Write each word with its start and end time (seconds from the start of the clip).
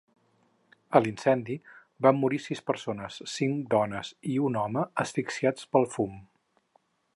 A 0.99 1.01
l'incendi 1.03 1.57
van 2.05 2.17
morir 2.21 2.39
sis 2.45 2.63
persones, 2.71 3.19
cinc 3.35 3.61
dones 3.75 4.11
i 4.37 4.41
un 4.49 4.59
home, 4.65 4.89
asfixiats 5.05 5.71
pel 5.77 5.89
fum. 5.97 6.21